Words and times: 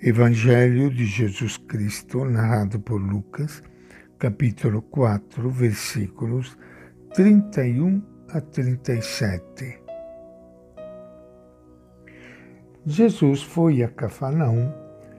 Evangelho 0.00 0.90
de 0.90 1.04
Jesus 1.04 1.56
Cristo, 1.56 2.24
narrado 2.24 2.78
por 2.78 3.02
Lucas, 3.02 3.64
capítulo 4.16 4.80
4, 4.80 5.50
versículos 5.50 6.56
31 7.14 8.00
a 8.28 8.40
37. 8.40 9.80
Jesus 12.86 13.42
foi 13.42 13.82
a 13.82 13.88
Cafarnaum, 13.88 14.72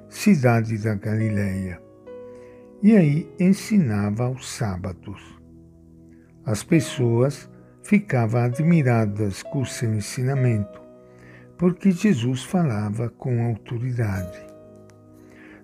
cidade 0.07 0.78
da 0.78 0.96
Galileia, 0.96 1.82
e 2.82 2.96
aí 2.96 3.30
ensinava 3.38 4.27
aos 4.27 4.50
sábados. 4.50 5.21
As 6.46 6.64
pessoas 6.64 7.50
ficavam 7.84 8.43
admiradas 8.43 9.43
com 9.43 9.66
seu 9.66 9.93
ensinamento, 9.93 10.82
porque 11.57 11.91
Jesus 11.91 12.46
falava 12.46 13.09
com 13.09 13.46
autoridade. 13.46 14.48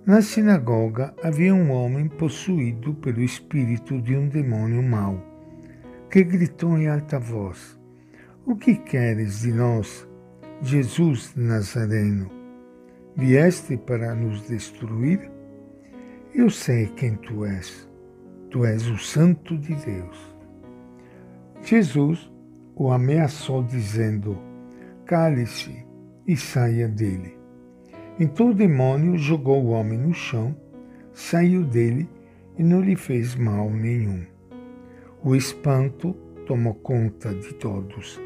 Na 0.05 0.21
sinagoga 0.21 1.15
havia 1.23 1.51
um 1.51 1.71
homem 1.71 2.07
possuído 2.07 2.93
pelo 2.93 3.21
espírito 3.21 3.99
de 3.99 4.15
um 4.15 4.29
demônio 4.29 4.83
mau, 4.83 5.19
que 6.11 6.23
gritou 6.23 6.77
em 6.77 6.87
alta 6.87 7.17
voz: 7.17 7.75
O 8.45 8.55
que 8.55 8.75
queres 8.75 9.39
de 9.39 9.51
nós, 9.51 10.07
Jesus 10.61 11.33
Nazareno? 11.35 12.29
Vieste 13.15 13.77
para 13.77 14.13
nos 14.13 14.47
destruir? 14.47 15.31
Eu 16.35 16.51
sei 16.51 16.85
quem 16.95 17.15
tu 17.15 17.43
és. 17.43 17.89
Tu 18.51 18.63
és 18.63 18.85
o 18.87 18.99
Santo 18.99 19.57
de 19.57 19.73
Deus. 19.73 20.35
Jesus 21.63 22.31
o 22.75 22.91
ameaçou, 22.91 23.63
dizendo: 23.63 24.37
Cale-se 25.07 25.83
e 26.27 26.37
saia 26.37 26.87
dele. 26.87 27.34
Então 28.19 28.51
o 28.51 28.53
demônio 28.53 29.17
jogou 29.17 29.63
o 29.63 29.69
homem 29.69 29.97
no 29.97 30.13
chão, 30.13 30.55
saiu 31.13 31.63
dele 31.63 32.09
e 32.57 32.63
não 32.63 32.81
lhe 32.81 32.95
fez 32.95 33.35
mal 33.35 33.69
nenhum. 33.69 34.25
O 35.23 35.35
espanto 35.35 36.13
tomou 36.45 36.75
conta 36.75 37.33
de 37.33 37.53
todos 37.55 38.21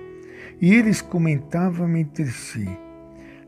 e 0.62 0.74
eles 0.74 1.02
comentavam 1.02 1.96
entre 1.96 2.28
si: 2.28 2.68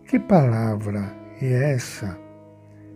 Que 0.08 0.20
palavra 0.20 1.16
é 1.42 1.73
essa? 1.73 2.17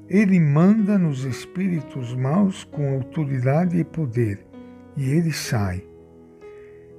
Ele 0.07 0.39
manda 0.39 0.97
nos 0.97 1.23
espíritos 1.23 2.13
maus 2.13 2.63
com 2.63 2.93
autoridade 2.93 3.77
e 3.77 3.83
poder, 3.83 4.45
e 4.95 5.09
ele 5.09 5.31
sai. 5.31 5.83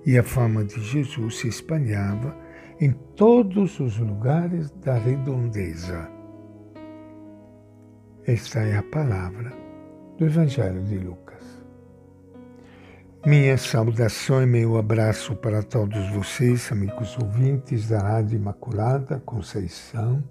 E 0.04 0.18
a 0.18 0.22
fama 0.22 0.64
de 0.64 0.80
Jesus 0.80 1.38
se 1.38 1.48
espalhava 1.48 2.36
em 2.80 2.92
todos 3.16 3.80
os 3.80 3.98
lugares 3.98 4.70
da 4.70 4.94
redondeza. 4.94 6.15
Esta 8.28 8.58
é 8.58 8.76
a 8.76 8.82
palavra 8.82 9.52
do 10.18 10.26
Evangelho 10.26 10.82
de 10.82 10.98
Lucas. 10.98 11.62
Minha 13.24 13.56
saudação 13.56 14.42
e 14.42 14.46
meu 14.46 14.76
abraço 14.76 15.36
para 15.36 15.62
todos 15.62 16.10
vocês, 16.10 16.72
amigos 16.72 17.16
ouvintes 17.22 17.88
da 17.88 18.00
Rádio 18.00 18.34
Imaculada 18.34 19.22
Conceição, 19.24 20.24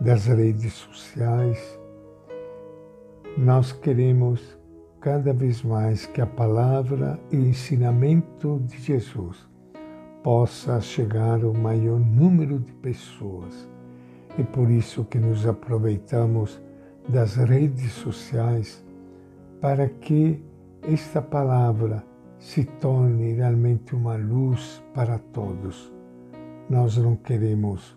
das 0.00 0.26
redes 0.26 0.72
sociais. 0.72 1.78
Nós 3.38 3.70
queremos 3.70 4.58
cada 5.00 5.32
vez 5.32 5.62
mais 5.62 6.06
que 6.06 6.20
a 6.20 6.26
palavra 6.26 7.20
e 7.30 7.36
o 7.36 7.46
ensinamento 7.46 8.60
de 8.66 8.78
Jesus 8.78 9.48
possa 10.24 10.80
chegar 10.80 11.44
ao 11.44 11.54
maior 11.54 12.00
número 12.00 12.58
de 12.58 12.72
pessoas. 12.72 13.68
É 14.36 14.42
por 14.42 14.68
isso 14.68 15.04
que 15.04 15.20
nos 15.20 15.46
aproveitamos 15.46 16.60
das 17.08 17.36
redes 17.36 17.92
sociais 17.92 18.84
para 19.60 19.88
que 19.88 20.42
esta 20.82 21.22
palavra 21.22 22.04
se 22.38 22.64
torne 22.64 23.34
realmente 23.34 23.94
uma 23.94 24.16
luz 24.16 24.82
para 24.94 25.18
todos. 25.18 25.92
Nós 26.68 26.96
não 26.96 27.14
queremos 27.14 27.96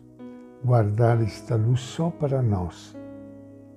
guardar 0.64 1.22
esta 1.22 1.56
luz 1.56 1.80
só 1.80 2.10
para 2.10 2.42
nós. 2.42 2.96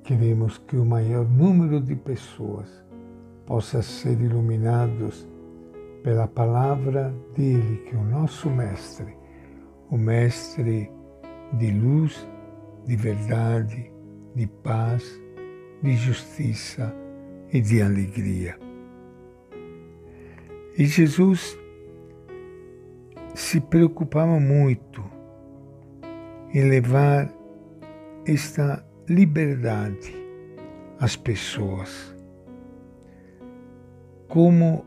Queremos 0.03 0.59
que 0.59 0.77
o 0.77 0.85
maior 0.85 1.27
número 1.27 1.81
de 1.81 1.97
pessoas 1.97 2.69
possa 3.47 3.81
ser 3.81 4.21
iluminados 4.21 5.27
pela 6.03 6.27
palavra 6.27 7.15
dele, 7.35 7.85
que 7.87 7.97
é 7.97 7.99
o 7.99 8.05
nosso 8.05 8.51
mestre, 8.51 9.17
o 9.91 9.97
mestre 9.97 10.91
de 11.55 11.71
luz, 11.71 12.27
de 12.87 12.97
verdade, 12.97 13.91
de 14.39 14.47
paz, 14.47 15.21
de 15.83 15.97
justiça 15.97 16.95
e 17.53 17.61
de 17.61 17.83
alegria. 17.83 18.57
E 20.79 20.87
Jesus 20.87 21.59
se 23.35 23.61
preocupava 23.61 24.39
muito 24.39 25.05
em 26.55 26.69
levar 26.69 27.29
esta 28.25 28.87
liberdade 29.09 30.15
às 31.01 31.17
pessoas. 31.17 32.17
Como 34.29 34.87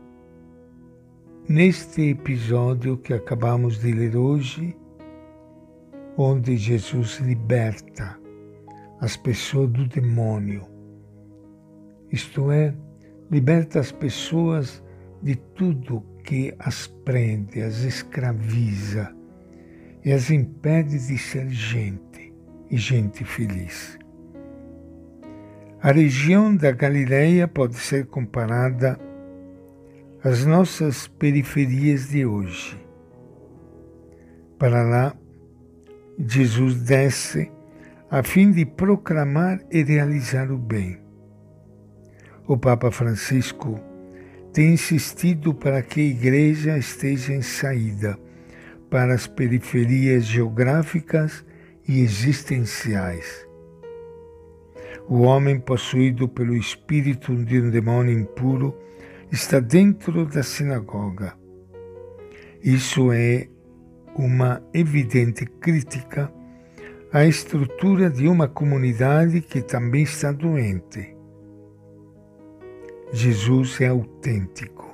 neste 1.46 2.08
episódio 2.08 2.96
que 2.96 3.12
acabamos 3.12 3.78
de 3.78 3.92
ler 3.92 4.16
hoje, 4.16 4.74
onde 6.16 6.56
Jesus 6.56 7.18
liberta 7.18 8.21
as 9.02 9.16
pessoas 9.16 9.68
do 9.68 9.84
demônio. 9.88 10.64
Isto 12.12 12.52
é, 12.52 12.72
liberta 13.28 13.80
as 13.80 13.90
pessoas 13.90 14.80
de 15.20 15.34
tudo 15.34 16.04
que 16.22 16.54
as 16.60 16.86
prende, 16.86 17.60
as 17.60 17.80
escraviza 17.80 19.12
e 20.04 20.12
as 20.12 20.30
impede 20.30 21.04
de 21.04 21.18
ser 21.18 21.48
gente 21.48 22.32
e 22.70 22.76
gente 22.76 23.24
feliz. 23.24 23.98
A 25.82 25.90
região 25.90 26.54
da 26.54 26.70
Galileia 26.70 27.48
pode 27.48 27.74
ser 27.74 28.06
comparada 28.06 28.96
às 30.22 30.46
nossas 30.46 31.08
periferias 31.08 32.10
de 32.10 32.24
hoje. 32.24 32.80
Para 34.60 34.84
lá, 34.84 35.16
Jesus 36.16 36.82
desce 36.82 37.50
a 38.12 38.22
fim 38.22 38.50
de 38.50 38.66
proclamar 38.66 39.58
e 39.70 39.82
realizar 39.82 40.52
o 40.52 40.58
bem. 40.58 40.98
O 42.46 42.58
Papa 42.58 42.90
Francisco 42.90 43.80
tem 44.52 44.74
insistido 44.74 45.54
para 45.54 45.80
que 45.80 46.02
a 46.02 46.04
Igreja 46.04 46.76
esteja 46.76 47.32
em 47.32 47.40
saída 47.40 48.18
para 48.90 49.14
as 49.14 49.26
periferias 49.26 50.26
geográficas 50.26 51.42
e 51.88 52.02
existenciais. 52.02 53.48
O 55.08 55.22
homem 55.22 55.58
possuído 55.58 56.28
pelo 56.28 56.54
espírito 56.54 57.34
de 57.34 57.62
um 57.62 57.70
demônio 57.70 58.18
impuro 58.18 58.76
está 59.30 59.58
dentro 59.58 60.26
da 60.26 60.42
sinagoga. 60.42 61.32
Isso 62.62 63.10
é 63.10 63.48
uma 64.14 64.62
evidente 64.74 65.46
crítica 65.46 66.30
a 67.12 67.26
estrutura 67.26 68.08
de 68.08 68.26
uma 68.26 68.48
comunidade 68.48 69.42
que 69.42 69.60
também 69.60 70.02
está 70.02 70.32
doente. 70.32 71.14
Jesus 73.12 73.78
é 73.82 73.88
autêntico. 73.88 74.90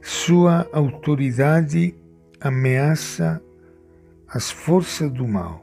Sua 0.00 0.66
autoridade 0.72 1.94
ameaça 2.40 3.38
as 4.26 4.50
forças 4.50 5.10
do 5.10 5.28
mal. 5.28 5.62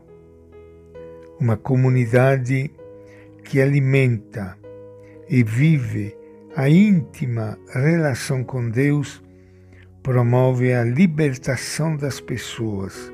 Uma 1.39 1.57
comunidade 1.57 2.69
que 3.43 3.59
alimenta 3.59 4.55
e 5.27 5.43
vive 5.43 6.15
a 6.55 6.69
íntima 6.69 7.57
relação 7.73 8.43
com 8.43 8.69
Deus 8.69 9.23
promove 10.03 10.71
a 10.71 10.83
libertação 10.83 11.97
das 11.97 12.21
pessoas 12.21 13.11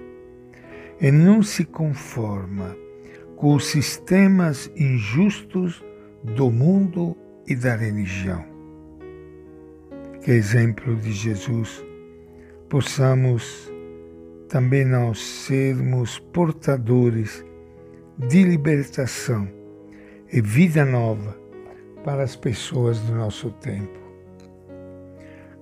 e 1.04 1.12
não 1.12 1.44
se 1.44 1.66
conforma 1.66 2.78
com 3.36 3.56
os 3.56 3.66
sistemas 3.66 4.72
injustos 4.74 5.84
do 6.24 6.50
mundo 6.50 7.18
e 7.46 7.54
da 7.54 7.76
religião. 7.76 8.46
Que 10.22 10.32
exemplo 10.32 10.96
de 10.96 11.12
Jesus 11.12 11.84
possamos 12.70 13.70
também 14.48 14.86
nós 14.86 15.20
sermos 15.20 16.20
portadores 16.20 17.46
de 18.18 18.44
libertação 18.44 19.46
e 20.32 20.40
vida 20.40 20.86
nova 20.86 21.38
para 22.06 22.24
as 22.24 22.38
pessoas 22.38 23.02
do 23.02 23.14
nosso 23.14 23.52
tempo. 23.52 24.00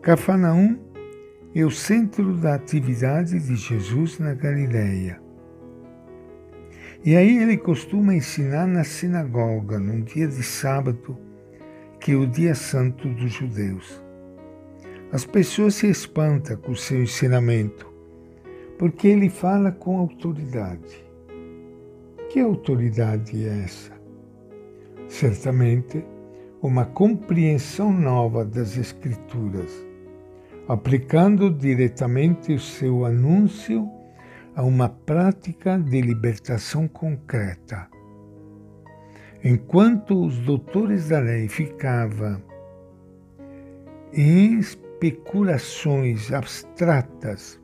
Cafarnaum 0.03 0.77
é 1.55 1.65
o 1.65 1.71
centro 1.71 2.37
da 2.37 2.53
atividade 2.53 3.39
de 3.39 3.55
Jesus 3.55 4.19
na 4.19 4.35
Galileia 4.35 5.20
E 7.03 7.15
aí 7.15 7.39
ele 7.39 7.57
costuma 7.57 8.13
ensinar 8.13 8.67
na 8.67 8.83
sinagoga, 8.83 9.79
num 9.79 10.01
dia 10.01 10.27
de 10.27 10.43
sábado, 10.43 11.17
que 11.99 12.11
é 12.11 12.15
o 12.15 12.27
dia 12.27 12.53
santo 12.53 13.07
dos 13.09 13.31
judeus. 13.31 14.03
As 15.11 15.25
pessoas 15.25 15.73
se 15.75 15.89
espantam 15.89 16.57
com 16.57 16.73
o 16.73 16.75
seu 16.75 17.01
ensinamento, 17.01 17.91
porque 18.77 19.07
ele 19.07 19.29
fala 19.29 19.71
com 19.71 19.97
autoridade. 19.97 21.03
Que 22.29 22.39
autoridade 22.39 23.47
é 23.47 23.63
essa? 23.63 23.91
Certamente, 25.07 26.05
uma 26.61 26.85
compreensão 26.85 27.91
nova 27.91 28.45
das 28.45 28.77
Escrituras, 28.77 29.71
aplicando 30.67 31.49
diretamente 31.49 32.53
o 32.53 32.59
seu 32.59 33.05
anúncio 33.05 33.89
a 34.55 34.63
uma 34.63 34.89
prática 34.89 35.77
de 35.77 36.01
libertação 36.01 36.87
concreta. 36.87 37.87
Enquanto 39.43 40.25
os 40.25 40.37
doutores 40.39 41.09
da 41.09 41.19
lei 41.19 41.47
ficavam 41.47 42.41
em 44.13 44.59
especulações 44.59 46.31
abstratas, 46.31 47.59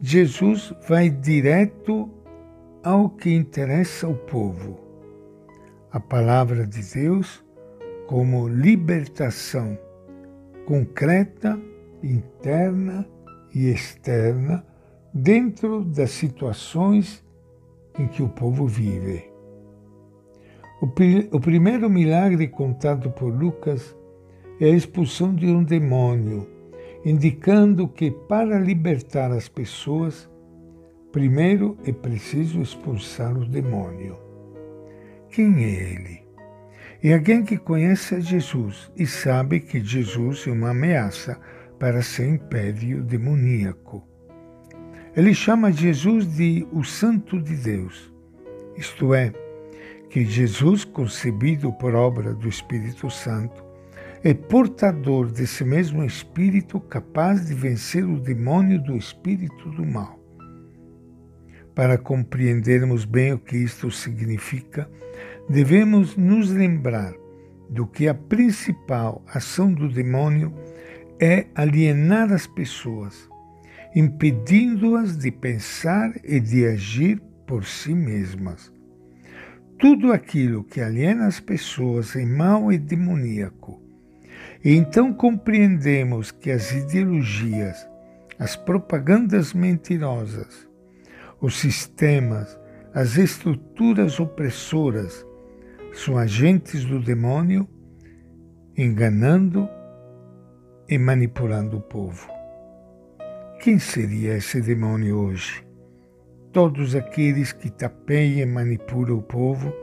Jesus 0.00 0.72
vai 0.88 1.08
direto 1.08 2.10
ao 2.84 3.10
que 3.10 3.34
interessa 3.34 4.06
ao 4.06 4.14
povo. 4.14 4.78
A 5.90 5.98
palavra 5.98 6.66
de 6.66 6.82
Deus 6.94 7.44
como 8.06 8.46
libertação 8.46 9.76
concreta, 10.66 11.58
interna 12.02 13.06
e 13.54 13.68
externa 13.70 14.64
dentro 15.18 15.82
das 15.82 16.10
situações 16.10 17.24
em 17.98 18.06
que 18.06 18.22
o 18.22 18.28
povo 18.28 18.66
vive. 18.66 19.24
O, 20.82 20.86
o 21.34 21.40
primeiro 21.40 21.88
milagre 21.88 22.46
contado 22.48 23.10
por 23.10 23.32
Lucas 23.32 23.96
é 24.60 24.66
a 24.66 24.76
expulsão 24.76 25.34
de 25.34 25.46
um 25.46 25.64
demônio, 25.64 26.46
indicando 27.02 27.88
que 27.88 28.10
para 28.10 28.58
libertar 28.58 29.32
as 29.32 29.48
pessoas, 29.48 30.28
primeiro 31.10 31.78
é 31.86 31.92
preciso 31.92 32.60
expulsar 32.60 33.38
o 33.38 33.46
demônio. 33.46 34.18
Quem 35.30 35.64
é 35.64 35.94
ele? 35.94 36.26
É 37.02 37.14
alguém 37.14 37.42
que 37.42 37.56
conhece 37.56 38.20
Jesus 38.20 38.92
e 38.94 39.06
sabe 39.06 39.60
que 39.60 39.82
Jesus 39.82 40.46
é 40.46 40.50
uma 40.50 40.72
ameaça 40.72 41.40
para 41.78 42.02
seu 42.02 42.28
império 42.28 43.02
demoníaco. 43.02 44.15
Ele 45.16 45.32
chama 45.32 45.72
Jesus 45.72 46.30
de 46.36 46.66
o 46.70 46.84
Santo 46.84 47.40
de 47.40 47.56
Deus, 47.56 48.12
isto 48.76 49.14
é, 49.14 49.32
que 50.10 50.22
Jesus, 50.26 50.84
concebido 50.84 51.72
por 51.72 51.94
obra 51.94 52.34
do 52.34 52.46
Espírito 52.46 53.08
Santo, 53.08 53.64
é 54.22 54.34
portador 54.34 55.30
desse 55.30 55.64
mesmo 55.64 56.04
Espírito 56.04 56.78
capaz 56.78 57.46
de 57.46 57.54
vencer 57.54 58.04
o 58.04 58.20
demônio 58.20 58.78
do 58.78 58.94
espírito 58.94 59.70
do 59.70 59.86
mal. 59.86 60.20
Para 61.74 61.96
compreendermos 61.96 63.06
bem 63.06 63.32
o 63.32 63.38
que 63.38 63.56
isto 63.56 63.90
significa, 63.90 64.86
devemos 65.48 66.14
nos 66.14 66.50
lembrar 66.50 67.14
do 67.70 67.86
que 67.86 68.06
a 68.06 68.14
principal 68.14 69.24
ação 69.32 69.72
do 69.72 69.88
demônio 69.88 70.52
é 71.18 71.46
alienar 71.54 72.30
as 72.30 72.46
pessoas 72.46 73.30
impedindo-as 73.96 75.16
de 75.16 75.30
pensar 75.30 76.12
e 76.22 76.38
de 76.38 76.66
agir 76.66 77.18
por 77.46 77.64
si 77.64 77.94
mesmas. 77.94 78.70
Tudo 79.78 80.12
aquilo 80.12 80.62
que 80.64 80.82
aliena 80.82 81.26
as 81.26 81.40
pessoas 81.40 82.14
é 82.14 82.26
mau 82.26 82.70
e 82.70 82.76
demoníaco. 82.76 83.82
E 84.62 84.74
então 84.74 85.14
compreendemos 85.14 86.30
que 86.30 86.50
as 86.50 86.72
ideologias, 86.72 87.88
as 88.38 88.54
propagandas 88.54 89.54
mentirosas, 89.54 90.68
os 91.40 91.56
sistemas, 91.56 92.58
as 92.92 93.16
estruturas 93.16 94.20
opressoras 94.20 95.26
são 95.94 96.18
agentes 96.18 96.84
do 96.84 97.00
demônio 97.00 97.66
enganando 98.76 99.66
e 100.86 100.98
manipulando 100.98 101.78
o 101.78 101.80
povo. 101.80 102.35
Quem 103.66 103.80
seria 103.80 104.36
esse 104.36 104.60
demônio 104.60 105.16
hoje? 105.16 105.66
Todos 106.52 106.94
aqueles 106.94 107.52
que 107.52 107.68
tapeiam 107.68 108.38
e 108.38 108.46
manipulam 108.46 109.18
o 109.18 109.22
povo 109.22 109.74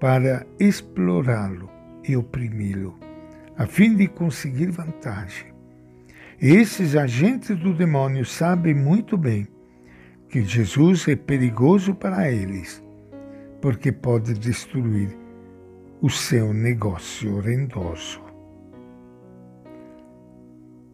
para 0.00 0.46
explorá-lo 0.58 1.68
e 2.08 2.16
oprimi-lo, 2.16 2.98
a 3.58 3.66
fim 3.66 3.94
de 3.94 4.08
conseguir 4.08 4.70
vantagem. 4.70 5.52
Esses 6.40 6.96
agentes 6.96 7.54
do 7.58 7.74
demônio 7.74 8.24
sabem 8.24 8.72
muito 8.72 9.14
bem 9.18 9.46
que 10.30 10.40
Jesus 10.40 11.06
é 11.06 11.14
perigoso 11.14 11.94
para 11.94 12.32
eles, 12.32 12.82
porque 13.60 13.92
pode 13.92 14.32
destruir 14.32 15.14
o 16.00 16.08
seu 16.08 16.54
negócio 16.54 17.40
rendoso. 17.40 18.27